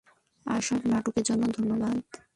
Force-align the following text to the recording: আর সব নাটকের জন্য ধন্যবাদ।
আর 0.45 0.61
সব 0.61 0.81
নাটকের 0.85 1.23
জন্য 1.23 1.43
ধন্যবাদ। 1.57 1.97